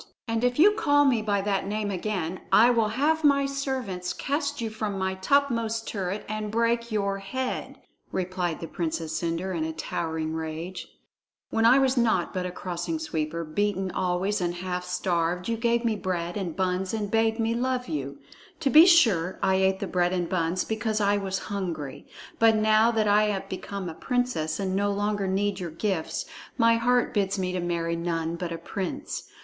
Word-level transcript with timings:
"And 0.27 0.43
if 0.43 0.57
you 0.57 0.71
call 0.71 1.05
me 1.05 1.21
by 1.21 1.41
that 1.41 1.67
name 1.67 1.91
again, 1.91 2.39
I 2.51 2.71
will 2.71 2.87
have 2.87 3.23
my 3.23 3.45
servants 3.45 4.13
cast 4.13 4.59
you 4.59 4.71
from 4.71 4.97
my 4.97 5.13
topmost 5.13 5.87
turret 5.87 6.25
and 6.27 6.49
break 6.49 6.91
your 6.91 7.19
head," 7.19 7.77
replied 8.11 8.61
the 8.61 8.67
Princess 8.67 9.15
Cendre 9.15 9.55
in 9.55 9.63
a 9.63 9.71
towering 9.73 10.33
rage. 10.33 10.87
"When 11.51 11.67
I 11.67 11.77
was 11.77 11.97
naught 11.97 12.33
but 12.33 12.47
a 12.47 12.51
Crossing 12.51 12.97
Sweeper, 12.97 13.43
beaten 13.43 13.91
always 13.91 14.41
and 14.41 14.55
half 14.55 14.85
starved, 14.85 15.47
you 15.47 15.55
gave 15.55 15.85
me 15.85 15.95
bread 15.95 16.35
and 16.35 16.55
buns 16.55 16.95
and 16.95 17.11
bade 17.11 17.37
me 17.37 17.53
love 17.53 17.87
you. 17.87 18.17
To 18.61 18.71
be 18.71 18.87
sure, 18.87 19.37
I 19.43 19.53
ate 19.57 19.79
the 19.79 19.85
bread 19.85 20.13
and 20.13 20.27
buns 20.27 20.63
because 20.63 20.99
I 20.99 21.17
was 21.17 21.37
hungry. 21.53 22.07
But 22.39 22.55
now 22.55 22.89
that 22.89 23.07
I 23.07 23.25
am 23.25 23.43
become 23.47 23.87
a 23.87 23.93
princess 23.93 24.59
and 24.59 24.75
no 24.75 24.91
longer 24.91 25.27
need 25.27 25.59
your 25.59 25.69
gifts, 25.69 26.25
my 26.57 26.77
heart 26.77 27.13
bids 27.13 27.37
me 27.37 27.51
to 27.51 27.59
marry 27.59 27.95
none 27.95 28.35
but 28.35 28.51
a 28.51 28.57
prince. 28.57 29.29